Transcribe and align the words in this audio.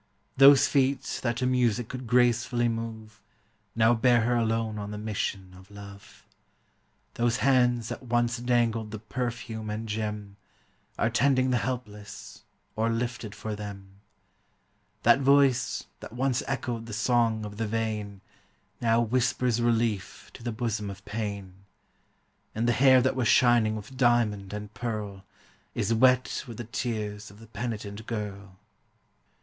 Those 0.35 0.67
feet, 0.67 1.19
that 1.21 1.37
to 1.37 1.45
music 1.45 1.87
could 1.87 2.07
gracefully 2.07 2.67
move, 2.67 3.21
Now 3.75 3.93
bear 3.93 4.21
her 4.21 4.35
alone 4.35 4.79
on 4.79 4.89
the 4.89 4.97
mission 4.97 5.53
of 5.55 5.69
love; 5.69 6.25
Those 7.13 7.37
hands, 7.45 7.89
that 7.89 8.01
once 8.01 8.39
dangled 8.39 8.89
the 8.89 8.97
perfume 8.97 9.69
and 9.69 9.87
gem, 9.87 10.37
Are 10.97 11.11
tending 11.11 11.51
the 11.51 11.59
helpless, 11.59 12.41
or 12.75 12.89
lifted 12.89 13.35
for 13.35 13.55
them; 13.55 14.01
That 15.03 15.19
voice, 15.19 15.85
that 15.99 16.13
once 16.13 16.41
echoed 16.47 16.87
the 16.87 16.93
song 16.93 17.45
of 17.45 17.57
the 17.57 17.67
vain. 17.67 18.21
Now 18.81 19.01
whispers 19.01 19.61
relief 19.61 20.31
to 20.33 20.41
the 20.41 20.51
bosom 20.51 20.89
of 20.89 21.05
pain; 21.05 21.53
And 22.55 22.67
the 22.67 22.73
hair 22.73 23.03
that 23.03 23.15
was 23.15 23.27
shining 23.27 23.75
with 23.75 23.97
diamond 23.97 24.51
and 24.51 24.73
pearl, 24.73 25.25
Is 25.75 25.93
wet 25.93 26.43
with 26.47 26.57
the 26.57 26.63
tears 26.63 27.29
of 27.29 27.37
the 27.39 27.45
penitent 27.45 28.07
girl. 28.07 28.57